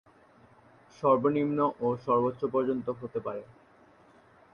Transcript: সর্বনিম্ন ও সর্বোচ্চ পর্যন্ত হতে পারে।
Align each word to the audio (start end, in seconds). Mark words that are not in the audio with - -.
সর্বনিম্ন 0.97 1.59
ও 1.79 1.87
সর্বোচ্চ 2.05 2.41
পর্যন্ত 2.53 2.87
হতে 2.99 3.19
পারে। 3.19 3.43